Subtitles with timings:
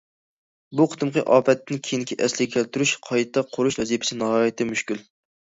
[0.77, 5.07] بۇ قېتىمقى ئاپەتتىن كېيىنكى ئەسلىگە كەلتۈرۈش، قايتا قۇرۇش ۋەزىپىسى ناھايىتى مۈشكۈل.